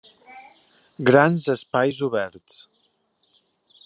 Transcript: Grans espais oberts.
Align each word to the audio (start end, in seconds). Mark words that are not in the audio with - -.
Grans 1.09 1.43
espais 1.53 2.01
oberts. 2.07 2.57